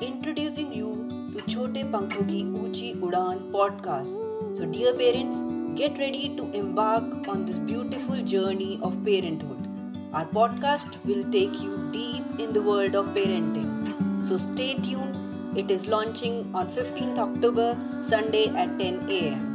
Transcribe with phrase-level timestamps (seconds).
[0.00, 0.90] introducing you
[1.32, 4.08] to Chote Pankho Ki Uchi Udan podcast.
[4.58, 5.36] So, dear parents,
[5.78, 9.68] get ready to embark on this beautiful journey of parenthood.
[10.14, 14.24] Our podcast will take you deep in the world of parenting.
[14.26, 15.58] So, stay tuned.
[15.58, 19.49] It is launching on 15th October, Sunday at 10 a.m.